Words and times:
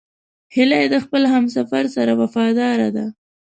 هیلۍ 0.55 0.85
د 0.93 0.95
خپل 1.03 1.21
همسفر 1.33 1.83
سره 1.95 2.11
وفاداره 2.21 2.89
ده 2.95 3.05